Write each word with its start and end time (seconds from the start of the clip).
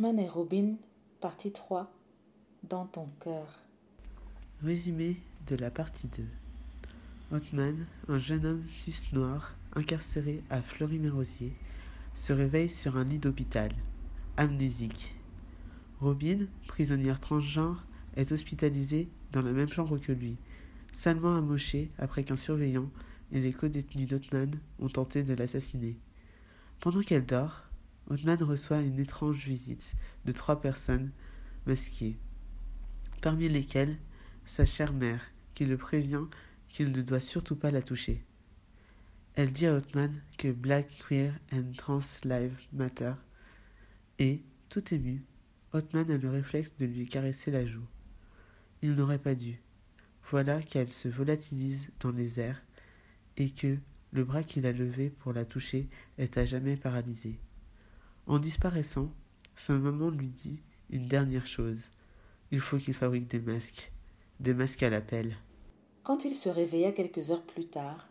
Othman 0.00 0.18
et 0.18 0.28
Robin, 0.30 0.76
partie 1.20 1.52
3, 1.52 1.92
dans 2.66 2.86
ton 2.86 3.10
cœur. 3.22 3.60
Résumé 4.62 5.18
de 5.46 5.56
la 5.56 5.70
partie 5.70 6.06
2. 6.06 6.24
Othman, 7.36 7.84
un 8.08 8.16
jeune 8.16 8.46
homme 8.46 8.64
cis 8.66 9.10
noir, 9.12 9.54
incarcéré 9.74 10.42
à 10.48 10.62
Fleury-Mérosier, 10.62 11.52
se 12.14 12.32
réveille 12.32 12.70
sur 12.70 12.96
un 12.96 13.04
lit 13.04 13.18
d'hôpital, 13.18 13.72
amnésique. 14.38 15.14
Robin, 16.00 16.46
prisonnière 16.66 17.20
transgenre, 17.20 17.84
est 18.16 18.32
hospitalisée 18.32 19.10
dans 19.32 19.42
la 19.42 19.52
même 19.52 19.68
chambre 19.68 19.98
que 19.98 20.12
lui, 20.12 20.38
salement 20.94 21.36
amochée 21.36 21.90
après 21.98 22.24
qu'un 22.24 22.36
surveillant 22.36 22.88
et 23.32 23.40
les 23.40 23.52
co-détenus 23.52 24.08
d'Othman 24.08 24.58
ont 24.78 24.88
tenté 24.88 25.22
de 25.24 25.34
l'assassiner. 25.34 25.98
Pendant 26.80 27.02
qu'elle 27.02 27.26
dort, 27.26 27.69
Othman 28.10 28.42
reçoit 28.42 28.80
une 28.80 28.98
étrange 28.98 29.44
visite 29.44 29.94
de 30.24 30.32
trois 30.32 30.60
personnes 30.60 31.12
masquées, 31.64 32.18
parmi 33.22 33.48
lesquelles 33.48 33.96
sa 34.44 34.64
chère 34.64 34.92
mère, 34.92 35.22
qui 35.54 35.64
le 35.64 35.76
prévient 35.76 36.24
qu'il 36.68 36.90
ne 36.90 37.02
doit 37.02 37.20
surtout 37.20 37.54
pas 37.54 37.70
la 37.70 37.82
toucher. 37.82 38.24
Elle 39.34 39.52
dit 39.52 39.66
à 39.66 39.74
Othman 39.74 40.12
que 40.38 40.48
Black, 40.48 41.04
Queer 41.08 41.32
and 41.52 41.72
Trans 41.76 42.00
Lives 42.24 42.58
Matter 42.72 43.12
et, 44.18 44.42
tout 44.68 44.92
ému, 44.92 45.24
Othman 45.72 46.10
a 46.10 46.16
le 46.16 46.28
réflexe 46.28 46.76
de 46.78 46.86
lui 46.86 47.06
caresser 47.06 47.52
la 47.52 47.64
joue. 47.64 47.86
Il 48.82 48.94
n'aurait 48.94 49.18
pas 49.18 49.36
dû. 49.36 49.60
Voilà 50.30 50.60
qu'elle 50.60 50.90
se 50.90 51.08
volatilise 51.08 51.88
dans 52.00 52.10
les 52.10 52.40
airs 52.40 52.62
et 53.36 53.50
que 53.50 53.78
le 54.12 54.24
bras 54.24 54.42
qu'il 54.42 54.66
a 54.66 54.72
levé 54.72 55.10
pour 55.10 55.32
la 55.32 55.44
toucher 55.44 55.88
est 56.18 56.38
à 56.38 56.44
jamais 56.44 56.76
paralysé. 56.76 57.38
En 58.26 58.38
disparaissant, 58.38 59.08
sa 59.56 59.74
maman 59.74 60.10
lui 60.10 60.28
dit 60.28 60.60
une 60.90 61.06
dernière 61.06 61.46
chose. 61.46 61.90
Il 62.50 62.60
faut 62.60 62.76
qu'il 62.76 62.94
fabrique 62.94 63.28
des 63.28 63.40
masques, 63.40 63.92
des 64.40 64.54
masques 64.54 64.82
à 64.82 64.90
la 64.90 65.00
pelle. 65.00 65.36
Quand 66.02 66.24
il 66.24 66.34
se 66.34 66.48
réveilla 66.48 66.92
quelques 66.92 67.30
heures 67.30 67.42
plus 67.42 67.66
tard, 67.66 68.08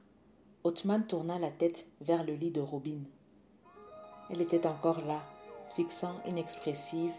Othman 0.63 1.06
tourna 1.07 1.39
la 1.39 1.51
tête 1.51 1.88
vers 2.01 2.23
le 2.23 2.33
lit 2.33 2.51
de 2.51 2.61
Robin. 2.61 3.00
Elle 4.29 4.41
était 4.41 4.67
encore 4.67 5.06
là, 5.06 5.23
fixant 5.75 6.22
inexpressive 6.28 7.12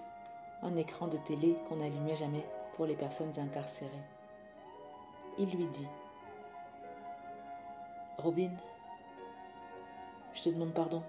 un 0.62 0.76
écran 0.76 1.08
de 1.08 1.16
télé 1.26 1.56
qu'on 1.68 1.76
n'allumait 1.76 2.16
jamais 2.16 2.44
pour 2.74 2.86
les 2.86 2.94
personnes 2.94 3.38
incarcérées. 3.38 3.90
Il 5.38 5.50
lui 5.50 5.66
dit 5.66 5.88
Robin, 8.18 8.50
je 10.34 10.42
te 10.42 10.48
demande 10.50 10.74
pardon. 10.74 11.02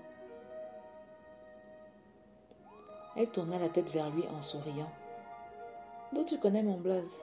Elle 3.16 3.30
tourna 3.30 3.60
la 3.60 3.70
tête 3.70 3.90
vers 3.90 4.10
lui 4.10 4.24
en 4.28 4.42
souriant. 4.42 4.90
D'où 6.14 6.24
tu 6.24 6.38
connais 6.38 6.64
mon 6.64 6.78
blaze? 6.78 7.22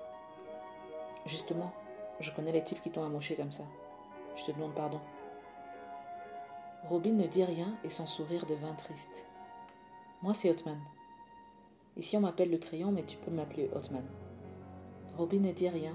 Justement, 1.27 1.73
je 2.21 2.31
connais 2.33 2.53
les 2.53 2.65
types 2.65 2.81
qui 2.81 2.91
t'ont 2.91 3.05
amoché 3.05 3.35
comme 3.37 3.53
ça. 3.53 3.65
Je 4.37 4.45
te 4.45 4.53
demande 4.53 4.75
pardon. 4.75 5.01
Robin 6.89 7.13
ne 7.13 7.27
dit 7.27 7.45
rien 7.45 7.75
et 7.85 7.91
son 7.91 8.07
sourire 8.07 8.47
devint 8.47 8.75
triste. 8.75 9.27
Moi, 10.23 10.35
c'est 10.35 10.51
Hotman. 10.51 10.79
Ici, 11.97 12.17
on 12.17 12.21
m'appelle 12.21 12.51
le 12.51 12.59
crayon, 12.59 12.93
mais 12.93 13.05
tu 13.05 13.17
peux 13.17 13.31
m'appeler 13.31 13.71
Hotman. 13.75 14.05
Robin 15.17 15.41
ne 15.41 15.53
dit 15.53 15.69
rien, 15.69 15.95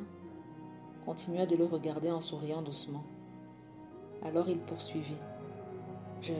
continua 1.06 1.46
de 1.46 1.56
le 1.56 1.66
regarder 1.66 2.12
en 2.12 2.20
souriant 2.20 2.62
doucement. 2.62 3.04
Alors 4.22 4.50
il 4.50 4.60
poursuivit. 4.60 5.18
Je. 6.22 6.34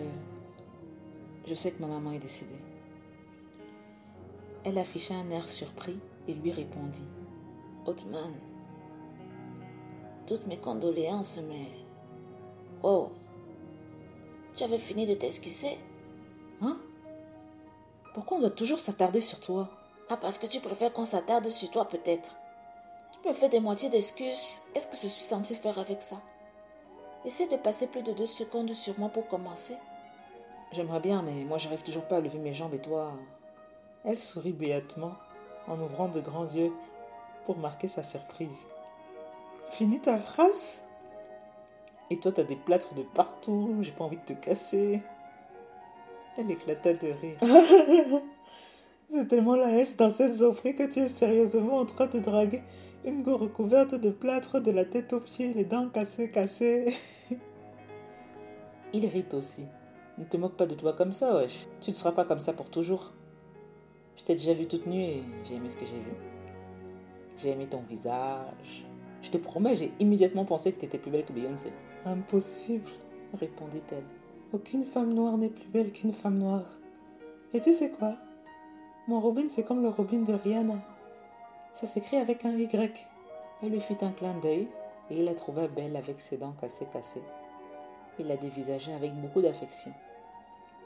Je 1.46 1.54
sais 1.54 1.72
que 1.72 1.82
ma 1.82 1.88
maman 1.88 2.12
est 2.12 2.20
décédée. 2.20 2.63
Elle 4.64 4.78
afficha 4.78 5.14
un 5.16 5.30
air 5.30 5.48
surpris 5.48 6.00
et 6.28 6.34
lui 6.34 6.52
répondit 6.52 7.06
Hotman, 7.86 8.34
toutes 10.26 10.48
mes 10.48 10.58
condoléances, 10.58 11.40
mais. 11.50 11.68
Oh 12.82 13.10
Tu 14.56 14.64
avais 14.64 14.78
fini 14.78 15.06
de 15.06 15.16
t'excuser 15.16 15.78
Hein? 16.62 16.78
Pourquoi 18.14 18.38
on 18.38 18.42
doit 18.42 18.52
toujours 18.52 18.80
s'attarder 18.80 19.22
sur 19.22 19.40
toi? 19.42 19.70
Ah, 20.10 20.18
parce 20.18 20.38
que 20.38 20.46
tu 20.46 20.60
préfères 20.60 20.94
qu'on 20.94 21.06
s'attarde 21.06 21.50
sur 21.50 21.70
toi, 21.72 21.86
peut-être. 21.86 22.36
Tu 23.12 23.28
me 23.28 23.34
fais 23.34 23.50
des 23.50 23.60
moitiés 23.60 23.90
d'excuses. 23.90 24.62
Qu'est-ce 24.74 24.88
que 24.88 24.96
je 24.96 25.08
suis 25.08 25.24
censé 25.24 25.56
faire 25.56 25.78
avec 25.80 26.02
ça? 26.02 26.22
Essaie 27.26 27.48
de 27.48 27.56
passer 27.58 27.88
plus 27.88 28.04
de 28.04 28.12
deux 28.12 28.26
secondes 28.26 28.72
sur 28.74 28.98
moi 29.00 29.10
pour 29.10 29.28
commencer. 29.28 29.76
J'aimerais 30.72 31.00
bien, 31.00 31.22
mais 31.22 31.44
moi 31.44 31.58
j'arrive 31.58 31.84
toujours 31.84 32.04
pas 32.04 32.18
à 32.18 32.20
lever 32.20 32.38
mes 32.38 32.54
jambes 32.54 32.74
et 32.74 32.82
toi. 32.82 33.14
Elle 34.06 34.20
sourit 34.20 34.54
béatement 34.54 35.14
en 35.68 35.80
ouvrant 35.80 36.10
de 36.10 36.20
grands 36.20 36.46
yeux 36.46 36.72
pour 37.46 37.58
marquer 37.58 37.88
sa 37.88 38.04
surprise. 38.04 38.68
Finis 39.72 40.02
ta 40.02 40.20
phrase? 40.20 40.84
Et 42.10 42.20
toi, 42.20 42.32
t'as 42.32 42.44
des 42.44 42.56
plâtres 42.56 42.94
de 42.94 43.04
partout, 43.04 43.78
j'ai 43.82 43.92
pas 43.92 44.04
envie 44.04 44.18
de 44.18 44.34
te 44.34 44.34
casser. 44.34 45.02
Elle 46.38 46.52
éclata 46.52 46.94
de 46.94 47.08
rire. 47.08 47.38
C'est 49.12 49.28
tellement 49.28 49.56
la 49.56 49.70
haine 49.70 49.86
dans 49.98 50.14
cette 50.14 50.36
zoophrée 50.36 50.76
que 50.76 50.92
tu 50.92 51.00
es 51.00 51.08
sérieusement 51.08 51.78
en 51.78 51.86
train 51.86 52.08
de 52.08 52.20
draguer 52.20 52.64
une 53.06 53.22
go 53.22 53.38
recouverte 53.38 53.96
de 53.96 54.10
plâtre 54.10 54.60
de 54.60 54.72
la 54.72 54.86
tête 54.86 55.14
aux 55.14 55.20
pieds, 55.20 55.54
les 55.54 55.66
dents 55.66 55.90
cassées, 55.90 56.30
cassées. 56.32 56.96
Il 58.94 59.06
rit 59.06 59.26
aussi. 59.34 59.66
Ne 60.18 60.26
te 60.26 60.38
moque 60.38 60.56
pas 60.56 60.66
de 60.66 60.76
toi 60.76 60.94
comme 60.94 61.14
ça, 61.14 61.36
wesh. 61.36 61.68
Tu 61.82 61.92
ne 61.92 61.96
seras 61.96 62.12
pas 62.12 62.26
comme 62.26 62.40
ça 62.40 62.54
pour 62.54 62.70
toujours. 62.70 63.12
Je 64.18 64.24
t'ai 64.24 64.36
déjà 64.36 64.54
vu 64.54 64.68
toute 64.68 64.86
nue 64.86 65.02
et 65.02 65.24
j'ai 65.44 65.56
aimé 65.56 65.70
ce 65.70 65.78
que 65.78 65.86
j'ai 65.86 66.00
vu. 66.00 66.14
J'ai 67.38 67.50
aimé 67.50 67.68
ton 67.68 67.82
visage. 67.82 68.86
Je 69.22 69.30
te 69.30 69.38
promets, 69.38 69.76
j'ai 69.76 69.92
immédiatement 70.00 70.46
pensé 70.46 70.72
que 70.72 70.80
tu 70.80 70.86
étais 70.86 70.98
plus 70.98 71.12
belle 71.12 71.26
que 71.26 71.34
Beyoncé. 71.34 71.72
Impossible, 72.06 72.90
répondit-elle. 73.40 74.04
Aucune 74.52 74.86
femme 74.86 75.14
noire 75.14 75.38
n'est 75.38 75.50
plus 75.50 75.68
belle 75.68 75.92
qu'une 75.92 76.14
femme 76.14 76.38
noire. 76.38 76.66
Et 77.54 77.60
tu 77.60 77.74
sais 77.74 77.90
quoi? 77.90 78.16
Mon 79.08 79.20
Robin, 79.20 79.48
c'est 79.50 79.64
comme 79.64 79.82
le 79.82 79.90
Robin 79.90 80.20
de 80.20 80.34
Rihanna. 80.34 80.82
Ça 81.74 81.88
s'écrit 81.88 82.18
avec 82.18 82.46
un 82.46 82.56
Y. 82.56 83.08
Elle 83.62 83.72
lui 83.72 83.80
fit 83.80 83.98
un 84.02 84.12
clin 84.12 84.36
d'œil 84.40 84.68
et 85.10 85.18
il 85.18 85.26
la 85.26 85.34
trouva 85.34 85.68
belle 85.68 85.96
avec 85.96 86.20
ses 86.20 86.38
dents 86.38 86.56
cassées 86.60 86.88
cassées. 86.92 87.24
Il 88.20 88.28
la 88.28 88.38
dévisageait 88.38 88.94
avec 88.94 89.14
beaucoup 89.14 89.42
d'affection. 89.42 89.92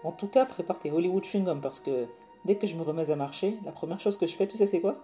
En 0.03 0.11
tout 0.11 0.27
cas, 0.27 0.45
prépare 0.45 0.79
tes 0.79 0.91
Hollywood 0.91 1.25
chewing 1.25 1.59
parce 1.59 1.79
que 1.79 2.07
Dès 2.47 2.55
que 2.55 2.65
je 2.65 2.75
me 2.77 2.81
remets 2.81 3.09
à 3.09 3.15
marcher, 3.17 3.57
la 3.65 3.73
première 3.73 3.99
chose 3.99 4.15
que 4.15 4.25
je 4.25 4.33
fais, 4.33 4.47
tu 4.47 4.55
sais 4.55 4.67
c'est 4.67 4.79
quoi? 4.79 4.95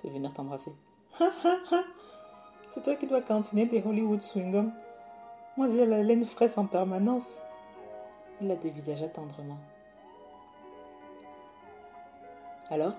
C'est 0.00 0.08
venir 0.08 0.32
t'embrasser. 0.32 0.72
c'est 2.70 2.82
toi 2.82 2.94
qui 2.94 3.06
dois 3.06 3.20
cantiner 3.20 3.66
des 3.66 3.82
Hollywood 3.86 4.22
swingum. 4.22 4.72
Moi 5.58 5.68
j'ai 5.70 5.84
la 5.84 6.02
laine 6.02 6.24
fraîche 6.24 6.56
en 6.56 6.64
permanence. 6.64 7.40
Il 8.40 8.48
la 8.48 8.56
dévisagea 8.56 9.08
tendrement. 9.08 9.58
Alors? 12.70 12.94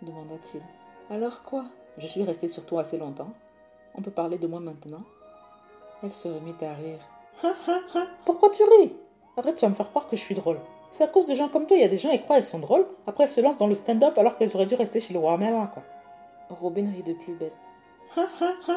demanda-t-il. 0.00 0.62
Alors 1.14 1.42
quoi? 1.42 1.66
Je 1.98 2.06
suis 2.06 2.22
restée 2.22 2.48
sur 2.48 2.64
toi 2.64 2.80
assez 2.80 2.96
longtemps. 2.96 3.34
On 3.94 4.00
peut 4.00 4.10
parler 4.10 4.38
de 4.38 4.46
moi 4.46 4.60
maintenant 4.60 5.02
Elle 6.02 6.10
se 6.10 6.28
remit 6.28 6.54
à 6.62 6.72
rire. 6.72 7.00
Pourquoi 8.24 8.48
tu 8.48 8.62
ris? 8.62 8.96
Arrête, 9.36 9.56
tu 9.56 9.66
vas 9.66 9.68
me 9.68 9.74
faire 9.74 9.90
croire 9.90 10.08
que 10.08 10.16
je 10.16 10.22
suis 10.22 10.34
drôle. 10.34 10.58
C'est 10.94 11.02
à 11.02 11.08
cause 11.08 11.26
de 11.26 11.34
gens 11.34 11.48
comme 11.48 11.66
toi. 11.66 11.76
Il 11.76 11.80
y 11.80 11.84
a 11.84 11.88
des 11.88 11.98
gens, 11.98 12.12
ils 12.12 12.20
croient, 12.20 12.36
elles 12.36 12.44
sont 12.44 12.60
drôles. 12.60 12.86
Après, 13.08 13.24
elles 13.24 13.30
se 13.30 13.40
lancent 13.40 13.58
dans 13.58 13.66
le 13.66 13.74
stand-up 13.74 14.16
alors 14.16 14.38
qu'elles 14.38 14.54
auraient 14.54 14.64
dû 14.64 14.76
rester 14.76 15.00
chez 15.00 15.12
le 15.12 15.18
roi 15.18 15.36
Merlin, 15.36 15.66
quoi. 15.66 15.82
Robin 16.50 16.88
rit 16.88 17.02
de 17.02 17.14
plus 17.14 17.34
belle. 17.34 17.50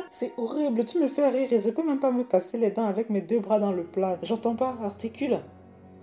C'est 0.10 0.34
horrible, 0.36 0.84
tu 0.84 0.98
me 0.98 1.10
fais 1.10 1.30
rire 1.30 1.54
et 1.54 1.60
je 1.60 1.70
peux 1.70 1.86
même 1.86 2.00
pas 2.00 2.12
me 2.12 2.24
casser 2.24 2.58
les 2.58 2.72
dents 2.72 2.88
avec 2.88 3.12
mes 3.12 3.22
deux 3.22 3.40
bras 3.40 3.60
dans 3.60 3.72
le 3.72 3.84
plat. 3.84 4.18
J'entends 4.24 4.56
pas, 4.56 4.76
articule. 4.82 5.38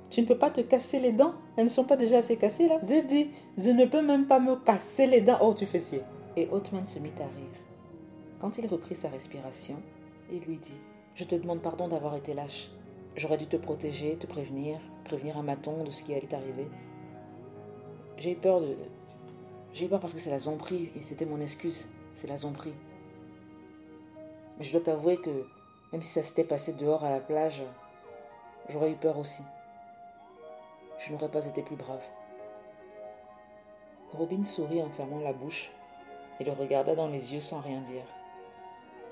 Tu 0.09 0.21
ne 0.21 0.27
peux 0.27 0.39
pas 0.39 0.51
te 0.51 0.61
casser 0.61 1.01
les 1.01 1.11
dents? 1.11 1.33
Elles 1.57 1.65
ne 1.65 1.69
sont 1.69 1.83
pas 1.83 1.97
déjà 1.97 2.19
assez 2.19 2.37
cassées 2.37 2.69
là? 2.69 2.79
J'ai 2.87 3.03
dit, 3.03 3.31
je 3.59 3.71
ne 3.71 3.85
peux 3.85 4.03
même 4.03 4.29
pas 4.29 4.39
me 4.39 4.55
casser 4.55 5.09
les 5.09 5.21
dents. 5.21 5.39
Oh, 5.41 5.53
tu 5.53 5.67
fais 5.67 5.81
ci. 5.81 5.99
Et 6.37 6.49
Othman 6.53 6.87
se 6.87 7.01
mit 7.01 7.11
à 7.19 7.25
rire. 7.25 7.59
Quand 8.41 8.57
il 8.57 8.69
reprit 8.69 8.95
sa 8.95 9.09
respiration, 9.09 9.83
il 10.31 10.43
lui 10.43 10.59
dit 10.59 10.79
Je 11.17 11.25
te 11.25 11.35
demande 11.35 11.61
pardon 11.61 11.89
d'avoir 11.89 12.15
été 12.15 12.35
lâche. 12.35 12.71
J'aurais 13.17 13.37
dû 13.37 13.47
te 13.47 13.57
protéger, 13.57 14.17
te 14.17 14.27
prévenir, 14.27 14.81
prévenir 15.05 15.39
un 15.39 15.43
maton 15.43 15.85
de 15.85 15.91
ce 15.91 16.03
qui 16.03 16.15
allait 16.15 16.27
t'arriver. 16.27 16.69
J'ai 18.17 18.33
eu 18.33 18.37
peur 18.37 18.61
de. 18.61 18.77
J'ai 19.73 19.87
eu 19.87 19.89
peur 19.89 20.01
parce 20.01 20.13
que 20.13 20.19
c'est 20.19 20.31
la 20.31 20.41
zombrie 20.41 20.91
et 20.97 21.01
c'était 21.01 21.25
mon 21.25 21.41
excuse. 21.41 21.87
C'est 22.13 22.27
la 22.27 22.37
zombrie. 22.37 22.75
Mais 24.59 24.65
je 24.65 24.73
dois 24.73 24.81
t'avouer 24.81 25.17
que 25.19 25.47
même 25.93 26.03
si 26.03 26.13
ça 26.13 26.25
s'était 26.25 26.45
passé 26.45 26.73
dehors 26.73 27.05
à 27.05 27.11
la 27.11 27.21
plage, 27.21 27.63
j'aurais 28.69 28.91
eu 28.91 28.97
peur 28.97 29.17
aussi. 29.19 29.43
Je 30.99 31.13
n'aurais 31.13 31.31
pas 31.31 31.47
été 31.47 31.63
plus 31.63 31.77
brave. 31.77 32.05
Robin 34.13 34.45
sourit 34.45 34.83
en 34.83 34.91
fermant 34.91 35.21
la 35.21 35.33
bouche 35.33 35.71
et 36.41 36.45
le 36.45 36.53
regarda 36.53 36.95
dans 36.97 37.09
les 37.09 37.33
yeux 37.33 37.41
sans 37.41 37.61
rien 37.61 37.81
dire. 37.81 38.05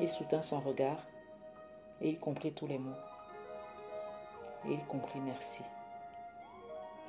Il 0.00 0.08
soutint 0.08 0.42
son 0.42 0.58
regard 0.58 0.98
et 2.00 2.10
il 2.10 2.18
comprit 2.18 2.52
tous 2.52 2.66
les 2.66 2.78
mots. 2.78 2.90
Et 4.66 4.74
il 4.74 4.84
comprit 4.86 5.20
merci. 5.20 5.62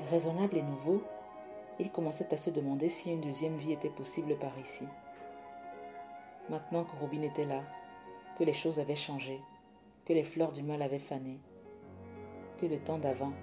Raisonnable 0.10 0.58
et 0.58 0.64
nouveau, 0.64 1.04
il 1.80 1.92
commençait 1.92 2.34
à 2.34 2.38
se 2.38 2.50
demander 2.50 2.90
si 2.90 3.12
une 3.12 3.22
deuxième 3.22 3.58
vie 3.58 3.74
était 3.74 3.90
possible 3.90 4.36
par 4.38 4.58
ici. 4.60 4.86
Maintenant 6.50 6.84
que 6.84 6.96
Robin 7.00 7.22
était 7.22 7.46
là, 7.46 7.62
que 8.38 8.44
les 8.44 8.54
choses 8.54 8.80
avaient 8.80 8.96
changé, 8.96 9.40
que 10.06 10.14
les 10.14 10.24
fleurs 10.24 10.52
du 10.52 10.64
mal 10.64 10.82
avaient 10.82 11.00
fané, 11.00 11.40
que 12.58 12.66
le 12.66 12.80
temps 12.80 12.98
d'avant, 12.98 13.34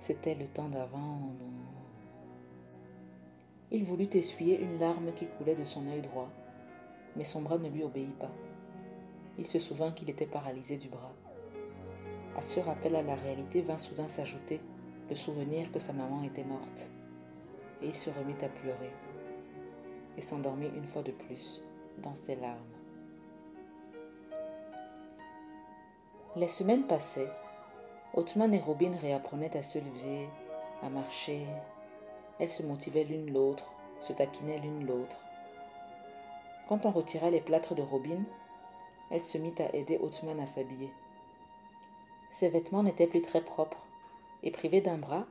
c'était 0.00 0.34
le 0.34 0.46
temps 0.46 0.68
d'avant. 0.68 1.20
Il 3.70 3.84
voulut 3.84 4.08
essuyer 4.12 4.60
une 4.60 4.78
larme 4.78 5.12
qui 5.14 5.26
coulait 5.26 5.56
de 5.56 5.64
son 5.64 5.86
œil 5.88 6.02
droit, 6.02 6.30
mais 7.16 7.24
son 7.24 7.42
bras 7.42 7.58
ne 7.58 7.68
lui 7.68 7.82
obéit 7.82 8.16
pas. 8.18 8.32
Il 9.38 9.46
se 9.46 9.58
souvint 9.58 9.92
qu'il 9.92 10.10
était 10.10 10.26
paralysé 10.26 10.76
du 10.76 10.88
bras. 10.88 11.12
À 12.36 12.42
ce 12.42 12.60
rappel 12.60 12.94
à 12.94 13.02
la 13.02 13.14
réalité 13.14 13.62
vint 13.62 13.78
soudain 13.78 14.08
s'ajouter 14.08 14.60
le 15.08 15.16
souvenir 15.16 15.72
que 15.72 15.78
sa 15.78 15.94
maman 15.94 16.22
était 16.22 16.44
morte. 16.44 16.90
Et 17.80 17.86
il 17.88 17.94
se 17.94 18.10
remit 18.10 18.36
à 18.42 18.48
pleurer 18.48 18.92
et 20.18 20.20
s'endormit 20.20 20.68
une 20.76 20.84
fois 20.84 21.02
de 21.02 21.12
plus 21.12 21.62
dans 21.98 22.14
ses 22.14 22.36
larmes. 22.36 22.58
Les 26.36 26.48
semaines 26.48 26.86
passaient. 26.86 27.30
Othman 28.12 28.52
et 28.52 28.60
Robin 28.60 28.92
réapprenaient 29.00 29.56
à 29.56 29.62
se 29.62 29.78
lever, 29.78 30.28
à 30.82 30.90
marcher. 30.90 31.46
Elles 32.38 32.50
se 32.50 32.62
motivaient 32.62 33.04
l'une 33.04 33.32
l'autre, 33.32 33.72
se 34.02 34.12
taquinaient 34.12 34.58
l'une 34.58 34.86
l'autre. 34.86 35.16
Quand 36.68 36.84
on 36.84 36.90
retira 36.90 37.30
les 37.30 37.40
plâtres 37.40 37.74
de 37.74 37.82
Robin, 37.82 38.24
elle 39.10 39.22
se 39.22 39.38
mit 39.38 39.54
à 39.58 39.74
aider 39.74 39.98
Othman 40.02 40.40
à 40.40 40.46
s'habiller. 40.46 40.90
Ses 42.38 42.50
vêtements 42.50 42.82
n'étaient 42.82 43.06
plus 43.06 43.22
très 43.22 43.40
propres, 43.40 43.82
et 44.42 44.50
privé 44.50 44.82
d'un 44.82 44.98
bras, 44.98 45.24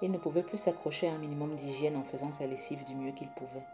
il 0.00 0.12
ne 0.12 0.18
pouvait 0.18 0.44
plus 0.44 0.58
s'accrocher 0.58 1.08
à 1.08 1.14
un 1.14 1.18
minimum 1.18 1.56
d'hygiène 1.56 1.96
en 1.96 2.04
faisant 2.04 2.30
sa 2.30 2.46
lessive 2.46 2.84
du 2.84 2.94
mieux 2.94 3.10
qu'il 3.10 3.26
pouvait. 3.30 3.66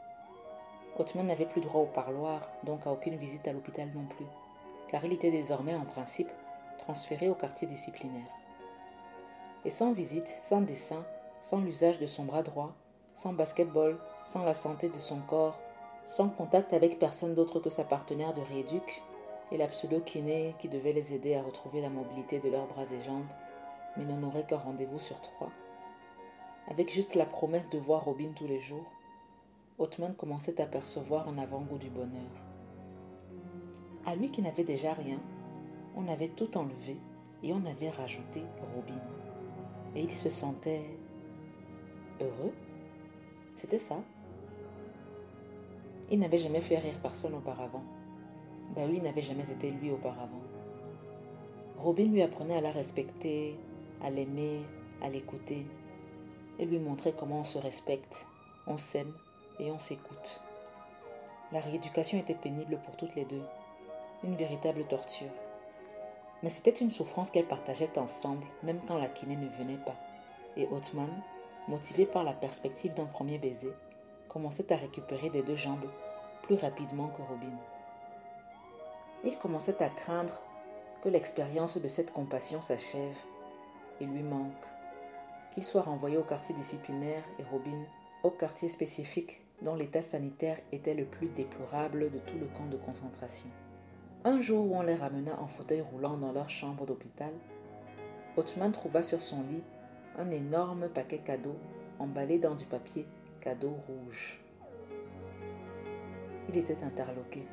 Othman 0.99 1.27
n'avait 1.27 1.45
plus 1.45 1.61
droit 1.61 1.83
au 1.83 1.87
parloir, 1.87 2.49
donc 2.65 2.87
à 2.87 2.91
aucune 2.91 3.17
visite 3.17 3.47
à 3.47 3.53
l'hôpital 3.53 3.91
non 3.95 4.07
plus, 4.07 4.25
car 4.89 5.05
il 5.05 5.13
était 5.13 5.31
désormais 5.31 5.75
en 5.75 5.85
principe 5.85 6.31
transféré 6.79 7.29
au 7.29 7.35
quartier 7.35 7.69
disciplinaire. 7.69 8.33
Et 9.67 9.71
sans 9.71 9.93
visite, 9.93 10.33
sans 10.43 10.63
dessin, 10.63 11.05
sans 11.43 11.61
l'usage 11.61 11.99
de 11.99 12.07
son 12.07 12.25
bras 12.25 12.43
droit, 12.43 12.73
sans 13.17 13.35
basketball, 13.35 13.99
sans 14.25 14.45
la 14.45 14.55
santé 14.55 14.89
de 14.89 14.99
son 14.99 15.19
corps, 15.21 15.59
sans 16.07 16.31
contact 16.31 16.73
avec 16.73 16.99
personne 16.99 17.35
d'autre 17.35 17.61
que 17.61 17.69
sa 17.69 17.85
partenaire 17.85 18.33
de 18.33 18.41
rééduc 18.41 19.03
et 19.53 19.59
la 19.59 19.69
pseudo-kiné 19.69 20.55
qui 20.59 20.69
devait 20.69 20.95
les 20.95 21.13
aider 21.13 21.35
à 21.35 21.43
retrouver 21.43 21.83
la 21.83 21.91
mobilité 21.91 22.39
de 22.39 22.49
leurs 22.49 22.67
bras 22.67 22.85
et 22.91 23.05
jambes, 23.05 23.27
mais 23.97 24.05
n'en 24.05 24.27
aurait 24.27 24.47
qu'un 24.47 24.57
rendez-vous 24.57 24.99
sur 24.99 25.21
trois. 25.21 25.51
Avec 26.69 26.91
juste 26.91 27.15
la 27.15 27.27
promesse 27.27 27.69
de 27.69 27.79
voir 27.79 28.05
Robin 28.05 28.31
tous 28.35 28.47
les 28.47 28.61
jours, 28.61 28.91
Othman 29.79 30.15
commençait 30.15 30.61
à 30.61 30.67
percevoir 30.67 31.29
un 31.29 31.37
avant-goût 31.37 31.77
du 31.77 31.91
bonheur. 31.91 32.31
À 34.07 34.15
lui 34.15 34.31
qui 34.31 34.41
n'avait 34.41 34.65
déjà 34.65 34.95
rien, 34.95 35.19
on 35.97 36.09
avait 36.09 36.29
tout 36.29 36.57
enlevé 36.57 36.97
et 37.43 37.53
on 37.53 37.65
avait 37.67 37.91
rajouté 37.91 38.43
Robin. 38.75 39.01
Et 39.95 40.01
il 40.01 40.15
se 40.15 40.31
sentait 40.31 40.85
heureux. 42.21 42.53
C'était 43.55 43.79
ça. 43.79 43.97
Il 46.11 46.21
n'avait 46.21 46.39
jamais 46.39 46.63
fait 46.63 46.79
rire 46.79 46.99
personne 47.03 47.35
auparavant. 47.35 47.85
Ben 48.75 48.89
oui, 48.89 48.97
il 48.97 49.03
n'avait 49.03 49.23
jamais 49.23 49.51
été 49.51 49.71
lui 49.71 49.91
auparavant. 49.91 50.41
Robin 51.79 52.07
lui 52.07 52.23
apprenait 52.23 52.57
à 52.57 52.61
la 52.61 52.71
respecter, 52.71 53.57
à 54.03 54.09
l'aimer, 54.09 54.63
à 55.03 55.09
l'écouter, 55.09 55.67
et 56.59 56.65
lui 56.65 56.79
montrait 56.79 57.13
comment 57.13 57.41
on 57.41 57.45
se 57.45 57.59
respecte, 57.59 58.27
on 58.67 58.79
s'aime 58.79 59.13
et 59.59 59.71
on 59.71 59.79
s'écoute. 59.79 60.41
La 61.51 61.61
rééducation 61.61 62.19
était 62.19 62.35
pénible 62.35 62.79
pour 62.85 62.97
toutes 62.97 63.15
les 63.15 63.25
deux, 63.25 63.43
une 64.25 64.37
véritable 64.37 64.85
torture. 64.85 65.29
Mais 66.43 66.51
c'était 66.51 66.71
une 66.71 66.91
souffrance 66.91 67.31
qu'elles 67.31 67.47
partageaient 67.47 67.99
ensemble, 67.99 68.47
même 68.63 68.81
quand 68.89 68.99
la 68.99 69.09
kiné 69.09 69.37
ne 69.37 69.49
venait 69.49 69.85
pas. 69.85 69.97
Et 70.57 70.67
Othman, 70.69 71.11
motivé 71.69 72.07
par 72.07 72.25
la 72.25 72.33
perspective 72.33 72.95
d'un 72.95 73.05
premier 73.05 73.39
baiser, 73.39 73.73
commençait 74.29 74.73
à 74.73 74.77
récupérer 74.77 75.31
des 75.31 75.43
deux 75.43 75.57
jambes 75.57 75.91
plus 76.43 76.57
rapidement 76.57 77.09
que 77.09 77.23
Robin. 77.23 77.53
Il 79.25 79.39
commençait 79.39 79.83
à 79.83 79.89
craindre 79.89 80.41
que 81.03 81.09
l'expérience 81.09 81.79
de 81.79 81.89
cette 81.89 82.13
compassion 82.13 82.61
s'achève 82.61 83.17
et 84.01 84.05
lui 84.05 84.23
manque, 84.23 84.67
qu'il 85.53 85.65
soit 85.65 85.83
renvoyé 85.83 86.17
au 86.17 86.23
quartier 86.23 86.55
disciplinaire 86.55 87.23
et 87.39 87.45
Robin 87.45 87.85
au 88.23 88.31
quartier 88.31 88.69
spécifique 88.69 89.41
dont 89.63 89.75
l'état 89.75 90.03
sanitaire 90.03 90.59
était 90.73 90.95
le 90.95 91.05
plus 91.05 91.29
déplorable 91.29 92.11
de 92.11 92.19
tout 92.19 92.39
le 92.39 92.47
camp 92.47 92.67
de 92.67 92.77
concentration. 92.77 93.47
Un 94.25 94.41
jour 94.41 94.71
où 94.71 94.77
on 94.77 94.83
les 94.83 94.95
ramena 94.95 95.39
en 95.41 95.47
fauteuil 95.47 95.81
roulant 95.81 96.17
dans 96.17 96.33
leur 96.33 96.49
chambre 96.49 96.87
d'hôpital, 96.87 97.33
Othman 98.37 98.73
trouva 98.73 99.03
sur 99.03 99.21
son 99.21 99.43
lit 99.43 99.63
un 100.19 100.31
énorme 100.31 100.89
paquet 100.89 101.19
cadeau 101.19 101.57
emballé 101.99 102.39
dans 102.39 102.55
du 102.55 102.65
papier 102.65 103.07
cadeau 103.41 103.77
rouge. 103.87 104.41
Il 106.49 106.57
était 106.57 106.83
interloqué. 106.83 107.47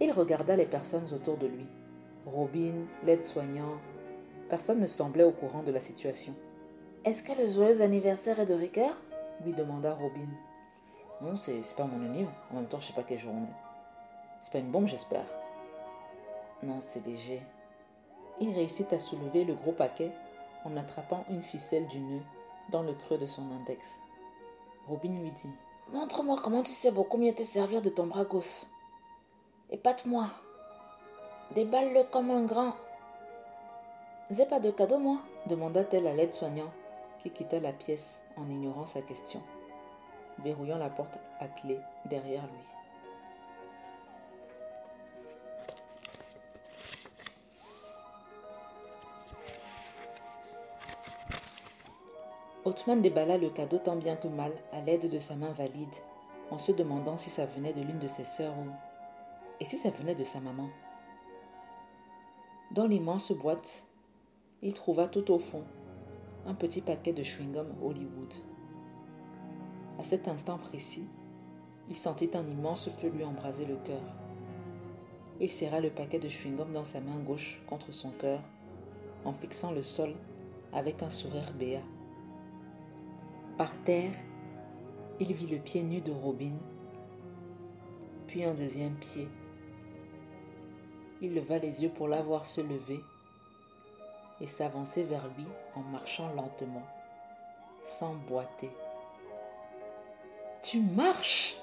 Il 0.00 0.12
regarda 0.12 0.56
les 0.56 0.66
personnes 0.66 1.06
autour 1.14 1.36
de 1.38 1.46
lui. 1.46 1.66
Robin, 2.26 2.74
l'aide-soignant. 3.04 3.74
Personne 4.48 4.80
ne 4.80 4.86
semblait 4.86 5.24
au 5.24 5.32
courant 5.32 5.62
de 5.62 5.72
la 5.72 5.80
situation. 5.80 6.34
Est-ce 7.04 7.22
que 7.22 7.40
le 7.40 7.48
joyeux 7.48 7.80
anniversaire 7.80 8.40
est 8.40 8.46
de 8.46 8.54
Ricker 8.54 8.90
lui 9.44 9.52
demanda 9.52 9.94
Robin. 9.94 10.28
Non, 11.20 11.36
c'est 11.36 11.62
pas 11.76 11.84
mon 11.84 12.04
anniversaire. 12.04 12.34
En 12.50 12.56
même 12.56 12.66
temps, 12.66 12.80
je 12.80 12.86
sais 12.86 12.92
pas 12.92 13.02
quel 13.02 13.18
jour 13.18 13.32
on 13.34 13.44
est. 13.44 13.56
C'est 14.42 14.52
pas 14.52 14.58
une 14.58 14.70
bombe, 14.70 14.86
j'espère. 14.86 15.24
Non, 16.62 16.78
c'est 16.80 17.04
léger. 17.06 17.42
Il 18.40 18.54
réussit 18.54 18.92
à 18.92 18.98
soulever 18.98 19.44
le 19.44 19.54
gros 19.54 19.72
paquet 19.72 20.12
en 20.64 20.76
attrapant 20.76 21.24
une 21.30 21.42
ficelle 21.42 21.86
du 21.86 22.00
nœud 22.00 22.22
dans 22.70 22.82
le 22.82 22.92
creux 22.92 23.18
de 23.18 23.26
son 23.26 23.42
index. 23.52 23.98
Robin 24.86 25.18
lui 25.20 25.30
dit 25.30 25.50
Montre-moi 25.92 26.40
comment 26.42 26.62
tu 26.62 26.72
sais 26.72 26.90
beaucoup 26.90 27.18
mieux 27.18 27.34
te 27.34 27.42
servir 27.42 27.82
de 27.82 27.90
ton 27.90 28.06
bras 28.06 28.24
gauche. 28.24 28.64
Épate-moi. 29.68 30.28
Déballe-le 31.56 32.04
comme 32.04 32.30
un 32.30 32.44
grand. 32.44 32.74
J'ai 34.30 34.46
pas 34.46 34.60
de 34.60 34.70
cadeau, 34.70 34.98
moi 34.98 35.18
demanda-t-elle 35.46 36.06
à 36.06 36.12
l'aide-soignant 36.12 36.70
qui 37.20 37.30
quitta 37.30 37.58
la 37.58 37.72
pièce 37.72 38.20
en 38.36 38.48
ignorant 38.48 38.86
sa 38.86 39.00
question, 39.00 39.42
verrouillant 40.38 40.78
la 40.78 40.88
porte 40.88 41.18
à 41.40 41.46
clé 41.46 41.78
derrière 42.04 42.42
lui. 42.42 42.64
Othman 52.64 53.00
déballa 53.00 53.38
le 53.38 53.50
cadeau 53.50 53.78
tant 53.78 53.96
bien 53.96 54.16
que 54.16 54.28
mal 54.28 54.52
à 54.72 54.80
l'aide 54.80 55.08
de 55.08 55.18
sa 55.18 55.34
main 55.34 55.52
valide, 55.52 55.94
en 56.50 56.58
se 56.58 56.72
demandant 56.72 57.16
si 57.16 57.30
ça 57.30 57.46
venait 57.46 57.72
de 57.72 57.80
l'une 57.80 57.98
de 57.98 58.08
ses 58.08 58.24
sœurs 58.24 58.54
ou. 58.58 58.85
Et 59.60 59.64
si 59.64 59.78
ça 59.78 59.90
venait 59.90 60.14
de 60.14 60.24
sa 60.24 60.40
maman? 60.40 60.68
Dans 62.72 62.86
l'immense 62.86 63.32
boîte, 63.32 63.84
il 64.62 64.74
trouva 64.74 65.08
tout 65.08 65.30
au 65.30 65.38
fond 65.38 65.64
un 66.46 66.54
petit 66.54 66.80
paquet 66.80 67.12
de 67.12 67.22
chewing-gum 67.22 67.66
Hollywood. 67.82 68.34
À 69.98 70.02
cet 70.02 70.28
instant 70.28 70.58
précis, 70.58 71.06
il 71.88 71.96
sentit 71.96 72.30
un 72.34 72.46
immense 72.46 72.90
feu 72.90 73.08
lui 73.08 73.24
embraser 73.24 73.64
le 73.64 73.76
cœur. 73.76 74.02
Il 75.40 75.50
serra 75.50 75.80
le 75.80 75.90
paquet 75.90 76.18
de 76.18 76.28
chewing-gum 76.28 76.72
dans 76.72 76.84
sa 76.84 77.00
main 77.00 77.18
gauche 77.18 77.60
contre 77.66 77.92
son 77.92 78.10
cœur, 78.10 78.40
en 79.24 79.32
fixant 79.32 79.72
le 79.72 79.82
sol 79.82 80.14
avec 80.72 81.02
un 81.02 81.10
sourire 81.10 81.52
béat. 81.58 81.80
Par 83.56 83.74
terre, 83.84 84.12
il 85.18 85.32
vit 85.32 85.46
le 85.46 85.58
pied 85.58 85.82
nu 85.82 86.00
de 86.00 86.12
Robin, 86.12 86.52
puis 88.26 88.44
un 88.44 88.54
deuxième 88.54 88.94
pied. 88.96 89.28
Il 91.22 91.34
leva 91.34 91.58
les 91.58 91.82
yeux 91.82 91.90
pour 91.90 92.08
la 92.08 92.22
voir 92.22 92.44
se 92.46 92.60
lever 92.60 93.02
et 94.40 94.46
s'avancer 94.46 95.02
vers 95.04 95.26
lui 95.36 95.46
en 95.74 95.80
marchant 95.80 96.32
lentement, 96.34 96.86
sans 97.84 98.14
boiter. 98.14 98.70
Tu 100.62 100.80
marches 100.80 101.56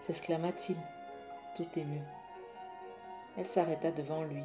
s'exclama-t-il, 0.00 0.76
tout 1.56 1.78
ému. 1.78 2.00
Elle 3.36 3.46
s'arrêta 3.46 3.92
devant 3.92 4.24
lui 4.24 4.42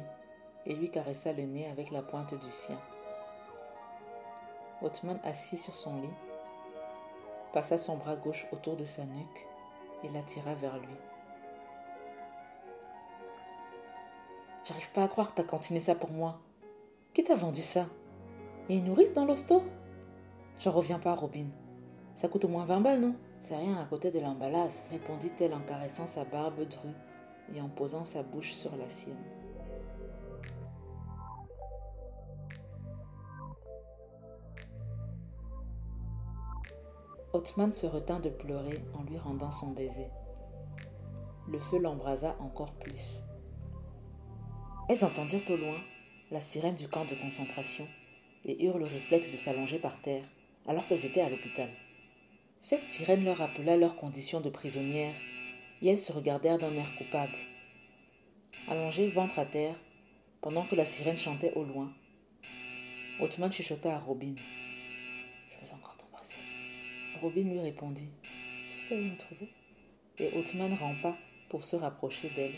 et 0.64 0.74
lui 0.74 0.90
caressa 0.90 1.32
le 1.32 1.42
nez 1.42 1.68
avec 1.68 1.90
la 1.90 2.02
pointe 2.02 2.34
du 2.34 2.50
sien. 2.50 2.78
Othman, 4.82 5.18
assis 5.24 5.56
sur 5.56 5.74
son 5.74 6.00
lit, 6.00 6.14
passa 7.52 7.78
son 7.78 7.96
bras 7.96 8.16
gauche 8.16 8.46
autour 8.52 8.76
de 8.76 8.84
sa 8.84 9.04
nuque 9.04 9.46
et 10.04 10.08
l'attira 10.10 10.54
vers 10.54 10.78
lui. 10.78 10.96
J'arrive 14.66 14.90
pas 14.90 15.04
à 15.04 15.08
croire 15.08 15.28
que 15.28 15.36
t'as 15.36 15.44
cantiné 15.44 15.78
ça 15.78 15.94
pour 15.94 16.10
moi. 16.10 16.40
Qui 17.14 17.22
t'a 17.22 17.36
vendu 17.36 17.60
ça? 17.60 17.86
Il 18.68 18.74
y 18.74 18.78
a 18.78 18.80
une 18.80 18.88
nourrice 18.88 19.14
dans 19.14 19.24
l'hosto? 19.24 19.62
J'en 20.58 20.72
reviens 20.72 20.98
pas, 20.98 21.14
Robin. 21.14 21.46
Ça 22.16 22.26
coûte 22.26 22.46
au 22.46 22.48
moins 22.48 22.64
20 22.64 22.80
balles, 22.80 23.00
non? 23.00 23.14
C'est 23.42 23.56
rien 23.56 23.80
à 23.80 23.84
côté 23.84 24.10
de 24.10 24.18
l'emballage, 24.18 24.72
répondit-elle 24.90 25.54
en 25.54 25.60
caressant 25.60 26.08
sa 26.08 26.24
barbe 26.24 26.66
drue 26.66 26.90
et 27.54 27.60
en 27.60 27.68
posant 27.68 28.04
sa 28.04 28.24
bouche 28.24 28.54
sur 28.54 28.76
la 28.76 28.88
sienne. 28.88 29.14
Othman 37.32 37.70
se 37.70 37.86
retint 37.86 38.18
de 38.18 38.30
pleurer 38.30 38.82
en 38.98 39.04
lui 39.04 39.16
rendant 39.16 39.52
son 39.52 39.70
baiser. 39.70 40.08
Le 41.46 41.60
feu 41.60 41.78
l'embrasa 41.78 42.34
encore 42.40 42.72
plus. 42.72 43.22
Elles 44.88 45.04
entendirent 45.04 45.50
au 45.50 45.56
loin 45.56 45.80
la 46.30 46.40
sirène 46.40 46.76
du 46.76 46.88
camp 46.88 47.04
de 47.04 47.16
concentration 47.16 47.88
et 48.44 48.64
eurent 48.64 48.78
le 48.78 48.84
réflexe 48.84 49.32
de 49.32 49.36
s'allonger 49.36 49.80
par 49.80 50.00
terre 50.00 50.22
alors 50.68 50.86
qu'elles 50.86 51.06
étaient 51.06 51.20
à 51.20 51.28
l'hôpital. 51.28 51.68
Cette 52.60 52.84
sirène 52.84 53.24
leur 53.24 53.38
rappela 53.38 53.76
leurs 53.76 53.96
conditions 53.96 54.40
de 54.40 54.48
prisonnières 54.48 55.14
et 55.82 55.88
elles 55.88 55.98
se 55.98 56.12
regardèrent 56.12 56.58
d'un 56.58 56.72
air 56.74 56.86
coupable. 56.98 57.34
Allongées 58.68 59.08
ventre 59.08 59.38
à 59.40 59.44
terre, 59.44 59.74
pendant 60.40 60.64
que 60.64 60.76
la 60.76 60.84
sirène 60.84 61.16
chantait 61.16 61.52
au 61.54 61.64
loin, 61.64 61.92
Othman 63.20 63.52
chuchota 63.52 63.96
à 63.96 63.98
Robin. 63.98 64.34
Je 65.50 65.66
veux 65.66 65.74
encore 65.74 65.96
t'embrasser. 65.96 66.38
Robin 67.20 67.42
lui 67.42 67.60
répondit 67.60 68.10
Tu 68.74 68.80
sais 68.80 68.96
où 68.96 69.04
me 69.04 69.16
trouver? 69.16 69.48
Et 70.18 70.36
Othman 70.38 70.74
rampa 70.74 71.16
pour 71.48 71.64
se 71.64 71.76
rapprocher 71.76 72.30
d'elle 72.36 72.54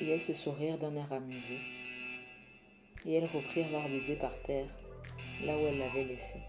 et 0.00 0.08
elles 0.08 0.20
se 0.20 0.34
sourirent 0.34 0.78
d'un 0.78 0.94
air 0.96 1.12
amusé. 1.12 1.58
Et 3.04 3.14
elles 3.14 3.28
reprirent 3.32 3.70
leur 3.70 3.88
baiser 3.88 4.16
par 4.16 4.32
terre, 4.42 4.66
là 5.44 5.56
où 5.56 5.66
elles 5.66 5.78
l'avaient 5.78 6.04
laissé. 6.04 6.40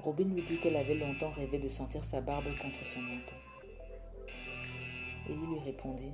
Robin 0.00 0.24
lui 0.24 0.42
dit 0.42 0.58
qu'elle 0.58 0.76
avait 0.76 0.94
longtemps 0.94 1.30
rêvé 1.30 1.58
de 1.58 1.68
sentir 1.68 2.04
sa 2.04 2.20
barbe 2.20 2.46
contre 2.60 2.86
son 2.86 3.00
menton. 3.00 3.34
Et 5.28 5.32
il 5.32 5.38
lui 5.38 5.58
répondit 5.64 6.12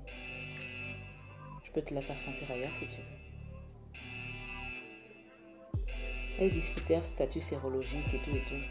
Je 1.65 1.71
peux 1.71 1.83
te 1.83 1.93
la 1.95 2.01
faire 2.03 2.19
sentir 2.19 2.51
ailleurs 2.51 2.73
si 2.79 2.87
tu 2.87 2.97
veux. 2.97 3.25
Elles 6.41 6.51
discutèrent 6.51 7.05
statut 7.05 7.41
sérologique 7.41 8.13
et 8.13 8.19
tout 8.19 8.37
et 8.37 8.43
tout. 8.49 8.65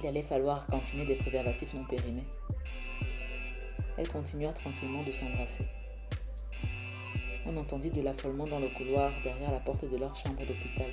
Il 0.00 0.06
allait 0.06 0.22
falloir 0.22 0.66
continuer 0.66 1.06
des 1.06 1.16
préservatifs 1.16 1.72
non 1.74 1.84
périmés. 1.84 2.24
Elles 3.96 4.08
continuèrent 4.08 4.54
tranquillement 4.54 5.02
de 5.02 5.12
s'embrasser. 5.12 5.64
On 7.46 7.56
entendit 7.56 7.90
de 7.90 8.00
l'affolement 8.00 8.46
dans 8.46 8.58
le 8.58 8.68
couloir 8.68 9.12
derrière 9.22 9.52
la 9.52 9.60
porte 9.60 9.88
de 9.88 9.96
leur 9.96 10.16
chambre 10.16 10.40
d'hôpital. 10.40 10.90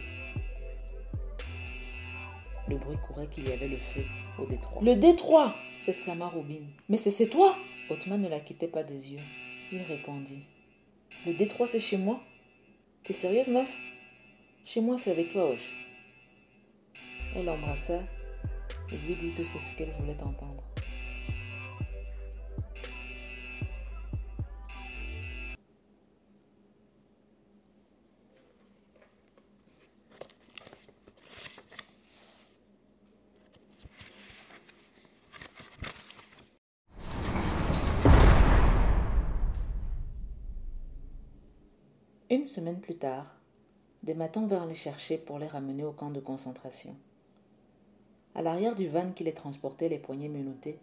Le 2.67 2.77
bruit 2.77 2.98
courait 2.98 3.27
qu'il 3.27 3.48
y 3.48 3.51
avait 3.51 3.67
le 3.67 3.77
feu 3.77 4.03
au 4.38 4.46
détroit. 4.46 4.81
Le 4.84 4.96
détroit 4.96 5.55
s'exclama 5.81 6.27
Robin. 6.27 6.62
Mais 6.89 6.98
c'est 6.98 7.27
toi 7.27 7.55
Othman 7.89 8.22
ne 8.22 8.29
la 8.29 8.39
quittait 8.39 8.67
pas 8.67 8.84
des 8.84 9.12
yeux. 9.12 9.20
Il 9.72 9.81
répondit. 9.81 10.43
Le 11.25 11.34
détroit 11.34 11.67
c'est 11.67 11.79
chez 11.79 11.98
moi 11.98 12.22
T'es 13.03 13.13
sérieuse, 13.13 13.48
meuf? 13.48 13.72
Chez 14.65 14.81
moi 14.81 14.98
c'est 14.98 15.12
avec 15.12 15.31
toi, 15.31 15.50
wesh. 15.50 15.72
Elle 17.36 17.46
l'embrassa 17.46 18.00
et 18.91 18.98
lui 18.98 19.15
dit 19.15 19.34
que 19.34 19.43
c'est 19.43 19.60
ce 19.60 19.75
qu'elle 19.75 19.91
voulait 20.00 20.20
entendre. 20.22 20.71
Semaine 42.51 42.81
plus 42.81 42.98
tard, 42.98 43.25
des 44.03 44.13
matons 44.13 44.46
vinrent 44.46 44.65
les 44.65 44.75
chercher 44.75 45.17
pour 45.17 45.39
les 45.39 45.48
ramener 45.48 45.86
au 45.86 45.93
camp 45.93 46.12
de 46.12 46.20
concentration. 46.20 46.96
À 48.36 48.41
l'arrière 48.41 48.75
du 48.75 48.88
van 48.89 49.12
qui 49.12 49.24
les 49.24 49.34
transportait 49.34 49.88
les 49.88 50.00
poignets 50.00 50.27
menottés, 50.27 50.77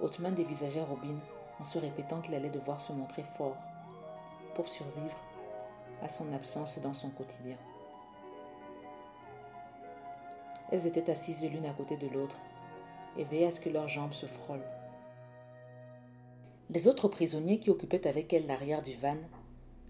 Othman 0.00 0.34
dévisageait 0.34 0.82
Robin 0.82 1.16
en 1.60 1.64
se 1.64 1.78
répétant 1.78 2.20
qu'il 2.20 2.34
allait 2.34 2.50
devoir 2.50 2.80
se 2.80 2.92
montrer 2.92 3.22
fort 3.22 3.56
pour 4.54 4.66
survivre 4.66 5.16
à 6.02 6.08
son 6.08 6.32
absence 6.32 6.80
dans 6.80 6.94
son 6.94 7.10
quotidien. 7.10 7.56
Elles 10.72 10.86
étaient 10.86 11.10
assises 11.10 11.44
l'une 11.44 11.66
à 11.66 11.72
côté 11.72 11.96
de 11.96 12.08
l'autre 12.08 12.38
et 13.16 13.24
veillaient 13.24 13.46
à 13.46 13.50
ce 13.52 13.60
que 13.60 13.68
leurs 13.70 13.88
jambes 13.88 14.14
se 14.14 14.26
frôlent. 14.26 14.66
Les 16.70 16.88
autres 16.88 17.08
prisonniers 17.08 17.60
qui 17.60 17.70
occupaient 17.70 18.06
avec 18.08 18.32
elles 18.32 18.46
l'arrière 18.46 18.82
du 18.82 18.94
van 18.96 19.16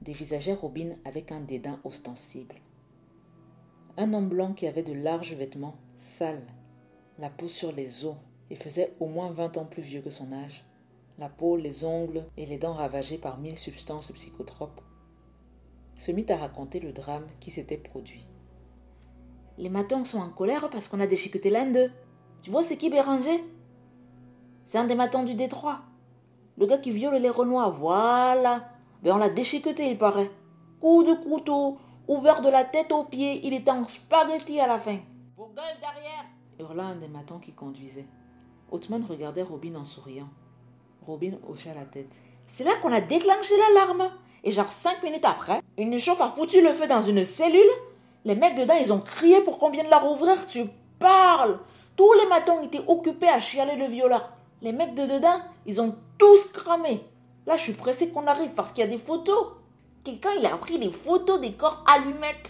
dévisageait 0.03 0.55
Robin 0.55 0.97
avec 1.05 1.33
un 1.33 1.41
dédain 1.41 1.79
ostensible. 1.85 2.57
Un 3.97 4.13
homme 4.15 4.29
blanc 4.29 4.53
qui 4.53 4.67
avait 4.67 4.83
de 4.83 4.93
larges 4.93 5.35
vêtements, 5.35 5.77
sales, 5.99 6.47
la 7.19 7.29
peau 7.29 7.49
sur 7.49 7.73
les 7.73 8.05
os, 8.05 8.17
et 8.51 8.57
faisait 8.57 8.95
au 8.99 9.07
moins 9.07 9.31
vingt 9.31 9.57
ans 9.57 9.65
plus 9.65 9.83
vieux 9.83 10.01
que 10.01 10.11
son 10.11 10.33
âge, 10.33 10.65
la 11.19 11.29
peau, 11.29 11.57
les 11.57 11.85
ongles 11.85 12.25
et 12.37 12.47
les 12.47 12.59
dents 12.59 12.73
ravagées 12.73 13.19
par 13.19 13.39
mille 13.39 13.59
substances 13.59 14.11
psychotropes, 14.13 14.81
se 15.97 16.13
mit 16.13 16.27
à 16.31 16.37
raconter 16.37 16.81
le 16.81 16.93
drame 16.93 17.27
qui 17.41 17.51
s'était 17.51 17.77
produit. 17.77 18.27
Les 19.59 19.69
matons 19.69 20.07
sont 20.07 20.21
en 20.21 20.31
colère 20.31 20.71
parce 20.71 20.89
qu'on 20.89 21.01
a 21.01 21.07
déchiqueté 21.07 21.51
l'un 21.51 21.71
d'eux. 21.71 21.91
Tu 22.41 22.51
vois, 22.51 22.65
c'est 22.65 22.79
qui 22.79 22.89
Béranger 22.89 23.45
C'est 24.65 24.79
un 24.79 24.87
des 24.87 24.95
matons 24.95 25.25
du 25.25 25.35
Détroit. 25.35 25.81
Le 26.57 26.67
gars 26.67 26.79
qui 26.79 26.91
viole 26.91 27.17
les 27.17 27.29
Renois, 27.29 27.69
voilà. 27.69 28.71
Ben 29.03 29.15
on 29.15 29.19
l'a 29.19 29.31
déchiqueté, 29.31 29.91
il 29.91 29.99
paraît. 29.99 30.31
Coup 30.81 31.03
de 31.03 31.15
couteau, 31.15 31.79
ouvert 32.09 32.43
de 32.43 32.49
la 32.49 32.65
tête 32.65 32.93
aux 32.93 33.05
pieds, 33.05 33.41
il 33.47 33.55
était 33.55 33.71
en 33.71 33.85
spaghetti 33.85 34.61
à 34.61 34.67
la 34.67 34.79
fin. 34.79 34.99
Vos 35.37 35.47
gueules 35.47 35.79
derrière 35.81 36.25
hurla 36.61 36.85
un 36.85 36.97
des 36.97 37.09
matons 37.09 37.39
qui 37.39 37.53
conduisait. 37.53 38.07
Othman 38.71 39.05
regardait 39.09 39.43
Robin 39.43 39.75
en 39.77 39.85
souriant. 39.85 40.29
Robin 41.07 41.33
hocha 41.49 41.75
la 41.75 41.85
tête. 41.85 42.15
C'est 42.47 42.65
là 42.65 42.73
qu'on 42.83 42.93
a 42.93 43.01
déclenché 43.01 43.55
l'alarme. 43.57 44.11
Et 44.43 44.53
genre 44.53 44.71
cinq 44.71 45.03
minutes 45.03 45.25
après, 45.25 45.61
une 45.77 45.99
chauffe 45.99 46.21
a 46.21 46.31
foutu 46.31 46.63
le 46.63 46.73
feu 46.73 46.87
dans 46.87 47.03
une 47.03 47.25
cellule. 47.25 47.61
Les 48.25 48.35
mecs 48.35 48.55
dedans, 48.55 48.77
ils 48.81 48.93
ont 48.93 49.01
crié 49.01 49.41
pour 49.41 49.59
qu'on 49.59 49.71
vienne 49.71 49.91
la 49.91 49.99
rouvrir. 49.99 50.47
Tu 50.47 50.65
parles 50.99 51.59
Tous 51.97 52.13
les 52.15 52.27
matons 52.27 52.63
étaient 52.63 52.85
occupés 52.87 53.29
à 53.29 53.39
chialer 53.39 53.77
le 53.77 53.87
violeur. 53.87 54.33
Les 54.63 54.73
mecs 54.73 54.95
de 54.95 55.07
dedans, 55.07 55.41
ils 55.67 55.81
ont 55.81 55.95
tous 56.19 56.49
cramé. 56.53 57.03
Là, 57.51 57.57
je 57.57 57.63
suis 57.63 57.73
pressée 57.73 58.11
qu'on 58.11 58.29
arrive 58.29 58.51
parce 58.51 58.71
qu'il 58.71 58.85
y 58.85 58.87
a 58.87 58.91
des 58.91 58.97
photos. 58.97 59.49
Quelqu'un, 60.05 60.31
il 60.39 60.47
a 60.47 60.57
pris 60.57 60.79
des 60.79 60.93
photos 60.93 61.41
des 61.41 61.55
corps 61.55 61.83
allumettes. 61.85 62.49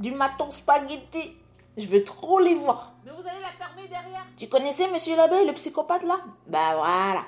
Du 0.00 0.10
maton 0.10 0.50
spaghetti. 0.50 1.36
Je 1.76 1.86
veux 1.86 2.02
trop 2.02 2.40
les 2.40 2.56
voir. 2.56 2.92
Mais 3.04 3.12
vous 3.12 3.20
allez 3.20 3.40
la 3.40 3.52
fermer 3.52 3.86
derrière. 3.86 4.26
Tu 4.36 4.48
connaissais 4.48 4.90
Monsieur 4.90 5.14
l'abbé, 5.14 5.46
le 5.46 5.52
psychopathe 5.52 6.02
là? 6.02 6.18
Bah 6.48 6.74
voilà. 6.74 7.24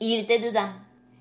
Il 0.00 0.18
était 0.18 0.40
dedans. 0.40 0.70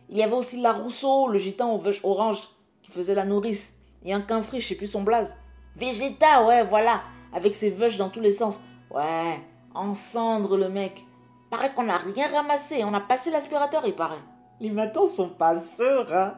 Il 0.10 0.18
y 0.18 0.24
avait 0.24 0.34
aussi 0.34 0.60
la 0.60 0.74
Rousseau, 0.74 1.28
le 1.28 1.38
gitan 1.38 1.76
au 1.76 1.84
orange, 2.02 2.40
qui 2.82 2.90
faisait 2.90 3.14
la 3.14 3.26
nourrice. 3.26 3.76
Et 4.04 4.12
un 4.12 4.22
camfri, 4.22 4.60
je 4.60 4.70
sais 4.70 4.76
plus 4.76 4.88
son 4.88 5.04
blaze. 5.04 5.38
Végéta, 5.76 6.46
ouais, 6.46 6.64
voilà. 6.64 7.04
Avec 7.32 7.54
ses 7.54 7.70
veuches 7.70 7.98
dans 7.98 8.10
tous 8.10 8.22
les 8.22 8.32
sens. 8.32 8.60
Ouais, 8.90 9.40
en 9.76 9.94
cendre 9.94 10.58
le 10.58 10.70
mec. 10.70 11.06
Paraît 11.52 11.72
qu'on 11.76 11.84
n'a 11.84 12.00
rien 12.00 12.28
ramassé. 12.28 12.84
On 12.84 12.94
a 12.96 13.02
passé 13.02 13.30
l'aspirateur, 13.30 13.84
il 13.86 13.94
paraît. 13.94 14.18
Les 14.60 14.72
matons 14.72 15.08
sont 15.08 15.30
pas 15.30 15.60
sereins. 15.60 16.36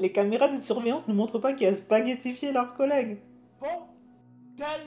Les 0.00 0.12
caméras 0.12 0.48
de 0.48 0.58
surveillance 0.58 1.06
ne 1.08 1.14
montrent 1.14 1.38
pas 1.38 1.52
qu'il 1.52 1.66
a 1.66 1.74
spaghettifié 1.74 2.52
leurs 2.52 2.74
collègues. 2.74 3.18
Bon, 3.60 3.66
quel 4.56 4.80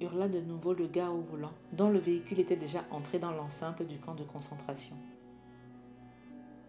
hurla 0.00 0.28
de 0.28 0.40
nouveau 0.40 0.74
le 0.74 0.86
gars 0.86 1.10
au 1.10 1.20
volant, 1.20 1.52
dont 1.72 1.88
le 1.88 1.98
véhicule 1.98 2.40
était 2.40 2.56
déjà 2.56 2.84
entré 2.90 3.18
dans 3.18 3.30
l'enceinte 3.30 3.82
du 3.82 3.98
camp 3.98 4.14
de 4.14 4.24
concentration. 4.24 4.96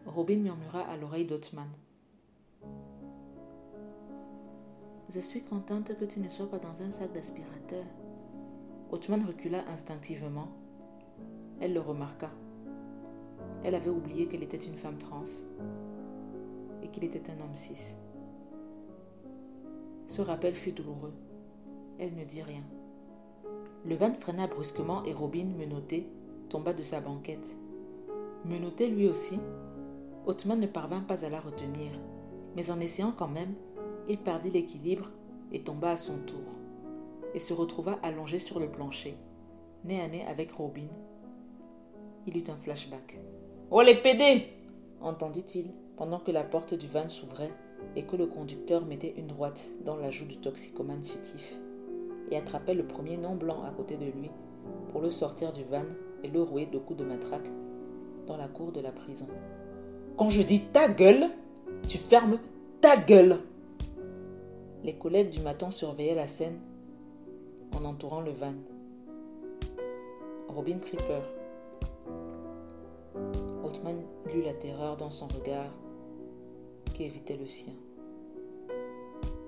Robin 0.05 0.37
murmura 0.37 0.81
à 0.81 0.95
l'oreille 0.95 1.25
d'Otman. 1.25 1.67
Je 5.09 5.19
suis 5.19 5.41
contente 5.41 5.97
que 5.97 6.05
tu 6.05 6.19
ne 6.19 6.29
sois 6.29 6.49
pas 6.49 6.59
dans 6.59 6.81
un 6.81 6.91
sac 6.91 7.11
d'aspirateur. 7.13 7.85
Otman 8.91 9.25
recula 9.25 9.63
instinctivement. 9.73 10.47
Elle 11.59 11.73
le 11.73 11.81
remarqua. 11.81 12.29
Elle 13.63 13.75
avait 13.75 13.89
oublié 13.89 14.27
qu'elle 14.27 14.43
était 14.43 14.57
une 14.57 14.77
femme 14.77 14.97
trans 14.97 15.23
et 16.83 16.87
qu'il 16.89 17.03
était 17.03 17.31
un 17.31 17.43
homme 17.43 17.55
cis. 17.55 17.95
Ce 20.07 20.21
rappel 20.21 20.55
fut 20.55 20.71
douloureux. 20.71 21.13
Elle 21.99 22.15
ne 22.15 22.23
dit 22.23 22.41
rien. 22.41 22.63
Le 23.85 23.95
van 23.95 24.13
freina 24.13 24.47
brusquement 24.47 25.03
et 25.03 25.13
Robin, 25.13 25.45
menotté, 25.57 26.07
tomba 26.49 26.73
de 26.73 26.81
sa 26.81 27.01
banquette. 27.01 27.55
Menotté 28.45 28.87
lui 28.87 29.07
aussi, 29.07 29.39
Othman 30.25 30.59
ne 30.59 30.67
parvint 30.67 31.01
pas 31.01 31.25
à 31.25 31.29
la 31.29 31.39
retenir, 31.39 31.91
mais 32.55 32.71
en 32.71 32.79
essayant 32.79 33.11
quand 33.11 33.27
même, 33.27 33.53
il 34.07 34.17
perdit 34.17 34.51
l'équilibre 34.51 35.09
et 35.51 35.63
tomba 35.63 35.91
à 35.91 35.97
son 35.97 36.17
tour, 36.19 36.43
et 37.33 37.39
se 37.39 37.53
retrouva 37.53 37.99
allongé 38.03 38.39
sur 38.39 38.59
le 38.59 38.69
plancher, 38.69 39.17
nez 39.83 40.01
à 40.01 40.07
nez 40.07 40.25
avec 40.25 40.51
Robin. 40.51 40.87
Il 42.27 42.37
eut 42.37 42.43
un 42.49 42.57
flashback. 42.57 43.17
Oh 43.71 43.81
les 43.81 43.95
PD 43.95 44.47
entendit-il 44.99 45.71
pendant 45.95 46.19
que 46.19 46.31
la 46.31 46.43
porte 46.43 46.73
du 46.73 46.85
van 46.85 47.07
s'ouvrait 47.07 47.53
et 47.95 48.03
que 48.03 48.17
le 48.17 48.25
conducteur 48.27 48.85
mettait 48.85 49.13
une 49.17 49.27
droite 49.27 49.65
dans 49.85 49.95
la 49.95 50.11
joue 50.11 50.25
du 50.25 50.37
toxicomane 50.37 51.05
chétif 51.05 51.55
et 52.29 52.35
attrapait 52.35 52.73
le 52.73 52.85
premier 52.85 53.15
non 53.15 53.35
blanc 53.35 53.63
à 53.63 53.71
côté 53.71 53.95
de 53.95 54.05
lui 54.05 54.29
pour 54.91 55.01
le 55.01 55.09
sortir 55.09 55.53
du 55.53 55.63
van 55.63 55.85
et 56.21 56.27
le 56.27 56.41
rouer 56.41 56.65
de 56.65 56.77
coups 56.77 56.99
de 56.99 57.05
matraque 57.05 57.49
dans 58.25 58.35
la 58.35 58.49
cour 58.49 58.73
de 58.73 58.81
la 58.81 58.91
prison. 58.91 59.27
Quand 60.17 60.29
je 60.29 60.41
dis 60.41 60.65
ta 60.73 60.89
gueule, 60.89 61.29
tu 61.87 61.97
fermes 61.97 62.39
ta 62.81 62.97
gueule. 62.97 63.39
Les 64.83 64.95
collègues 64.95 65.29
du 65.29 65.41
matin 65.41 65.71
surveillaient 65.71 66.15
la 66.15 66.27
scène 66.27 66.59
en 67.73 67.85
entourant 67.85 68.21
le 68.21 68.31
van. 68.31 68.53
Robin 70.49 70.77
prit 70.79 70.97
peur. 70.97 71.36
Lut 74.33 74.41
la 74.41 74.53
terreur 74.53 74.97
dans 74.97 75.09
son 75.09 75.27
regard 75.27 75.71
qui 76.93 77.05
évitait 77.05 77.37
le 77.37 77.47
sien. 77.47 77.71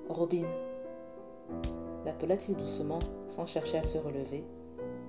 Robin, 0.08 0.46
l'appela-t-il 2.06 2.56
doucement 2.56 3.00
sans 3.28 3.46
chercher 3.46 3.80
à 3.80 3.84
se 3.84 3.98
relever, 3.98 4.44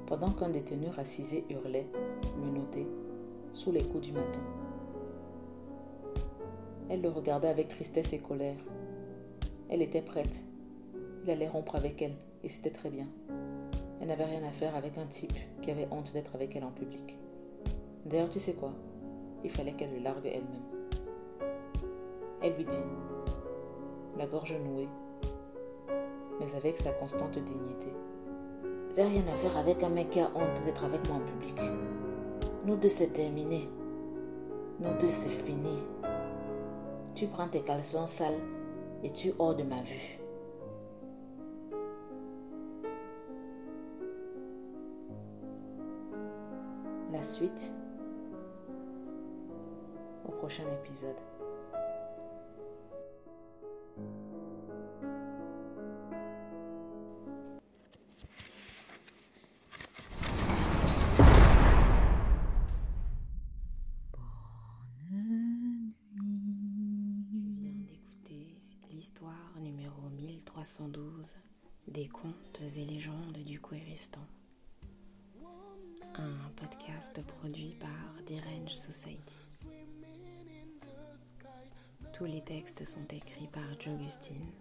pendant 0.06 0.30
qu'un 0.30 0.48
détenu 0.48 0.88
racisé 0.88 1.44
hurlait, 1.48 1.86
menotté, 2.38 2.84
sous 3.52 3.70
les 3.70 3.82
coups 3.82 4.08
du 4.08 4.12
maton. 4.12 4.40
Elle 6.88 7.02
le 7.02 7.08
regardait 7.08 7.48
avec 7.48 7.68
tristesse 7.68 8.12
et 8.12 8.18
colère. 8.18 8.58
Elle 9.68 9.82
était 9.82 10.02
prête. 10.02 10.42
Il 11.22 11.30
allait 11.30 11.48
rompre 11.48 11.76
avec 11.76 12.02
elle, 12.02 12.16
et 12.42 12.48
c'était 12.48 12.70
très 12.70 12.90
bien. 12.90 13.06
Elle 14.00 14.08
n'avait 14.08 14.24
rien 14.24 14.42
à 14.42 14.50
faire 14.50 14.74
avec 14.74 14.98
un 14.98 15.06
type 15.06 15.38
qui 15.62 15.70
avait 15.70 15.86
honte 15.92 16.12
d'être 16.12 16.34
avec 16.34 16.56
elle 16.56 16.64
en 16.64 16.72
public. 16.72 17.16
D'ailleurs, 18.04 18.30
tu 18.30 18.40
sais 18.40 18.54
quoi? 18.54 18.72
Il 19.44 19.50
fallait 19.50 19.72
qu'elle 19.72 19.92
le 19.94 20.02
largue 20.02 20.26
elle-même. 20.26 21.50
Elle 22.42 22.54
lui 22.54 22.64
dit, 22.64 22.84
la 24.18 24.26
gorge 24.26 24.54
nouée, 24.54 24.88
mais 26.38 26.54
avec 26.54 26.78
sa 26.78 26.90
constante 26.92 27.38
dignité. 27.38 27.92
J'ai 28.94 29.02
rien 29.02 29.22
à 29.32 29.36
faire 29.36 29.56
avec 29.56 29.82
un 29.82 29.88
mec 29.88 30.10
qui 30.10 30.20
a 30.20 30.30
honte 30.34 30.64
d'être 30.64 30.84
avec 30.84 31.08
moi 31.08 31.18
en 31.18 31.20
public. 31.20 31.58
Nous 32.66 32.76
deux, 32.76 32.88
c'est 32.88 33.12
terminé. 33.12 33.68
Nous 34.80 34.92
deux, 34.98 35.10
c'est 35.10 35.28
fini. 35.28 35.78
Tu 37.14 37.26
prends 37.26 37.48
tes 37.48 37.60
caleçons 37.60 38.06
sales 38.06 38.40
et 39.02 39.10
tu 39.10 39.32
hors 39.38 39.54
de 39.54 39.62
ma 39.62 39.82
vue. 39.82 40.18
La 47.12 47.22
suite 47.22 47.74
prochain 50.40 50.64
épisode. 50.72 51.14
Histoire 68.90 69.34
numéro 69.60 70.08
1312 70.10 71.36
des 71.88 72.08
contes 72.08 72.60
et 72.76 72.84
légendes 72.86 73.36
du 73.44 73.60
Kouéristan. 73.60 74.20
Un 76.14 76.50
podcast 76.56 77.20
produit 77.26 77.76
par 77.78 78.22
Dirange 78.26 78.74
Society. 78.74 79.49
Tous 82.20 82.26
les 82.26 82.42
textes 82.42 82.84
sont 82.84 83.06
écrits 83.12 83.48
par 83.50 83.62
Jogustine. 83.80 84.52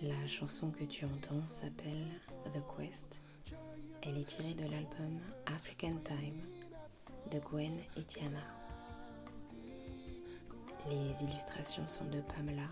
La 0.00 0.28
chanson 0.28 0.70
que 0.70 0.84
tu 0.84 1.04
entends 1.04 1.42
s'appelle 1.48 2.06
The 2.44 2.62
Quest. 2.76 3.18
Elle 4.02 4.16
est 4.18 4.28
tirée 4.28 4.54
de 4.54 4.62
l'album 4.62 5.18
African 5.46 5.96
Time 6.04 6.40
de 7.32 7.40
Gwen 7.40 7.76
et 7.96 8.04
Tiana. 8.04 8.44
Les 10.88 11.24
illustrations 11.24 11.88
sont 11.88 12.04
de 12.04 12.20
Pamela 12.20 12.70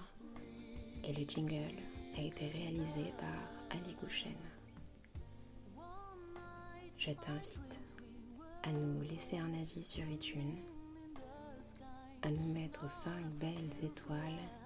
et 1.02 1.12
le 1.12 1.26
jingle 1.26 1.74
a 2.16 2.22
été 2.22 2.46
réalisé 2.46 3.12
par 3.18 3.76
Ali 3.76 3.96
Gouchen. 4.00 4.36
Je 6.96 7.10
t'invite 7.10 7.80
à 8.62 8.70
nous 8.70 9.02
laisser 9.02 9.38
un 9.38 9.52
avis 9.52 9.82
sur 9.82 10.08
iTunes, 10.08 10.60
à 12.24 12.30
nous 12.30 12.52
mettre 12.54 12.88
5 12.88 13.12
belles 13.38 13.84
étoiles 13.84 14.18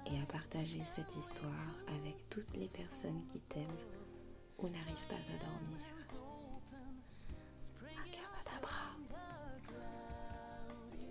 et 0.06 0.22
à 0.22 0.26
partager 0.26 0.80
cette 0.86 1.16
histoire 1.16 1.74
avec 1.88 2.14
toutes 2.30 2.56
les 2.56 2.68
personnes 2.68 3.20
qui 3.32 3.40
t'aiment 3.40 3.66
ou 4.58 4.68
n'arrivent 4.68 5.08
pas 5.08 5.16
à 5.16 5.38
dormir. 5.44 5.78
Akabadabra. 7.82 8.96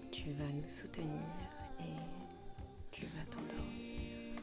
Tu 0.09 0.31
vas 0.31 0.51
nous 0.53 0.69
soutenir 0.69 1.21
et 1.81 2.91
tu 2.91 3.05
vas 3.07 3.25
t'endormir. 3.25 4.41